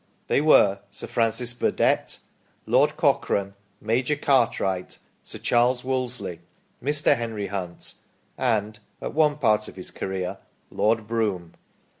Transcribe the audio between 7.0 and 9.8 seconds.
Henry Hunt, and at one part of